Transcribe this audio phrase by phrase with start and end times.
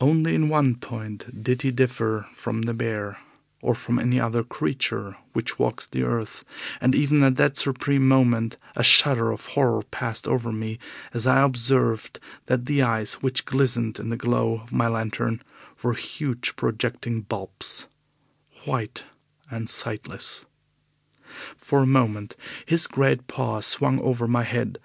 [0.00, 3.18] Only in one point did he differ from the bear,
[3.60, 6.44] or from any other creature which walks the earth,
[6.80, 10.78] and even at that supreme moment a shudder of horror passed over me
[11.12, 15.42] as I observed that the eyes which glistened in the glow of my lantern
[15.82, 17.88] were huge, projecting bulbs,
[18.66, 19.02] white
[19.50, 20.46] and sightless.
[21.56, 22.36] For a moment
[22.66, 24.78] his great paws swung over my head.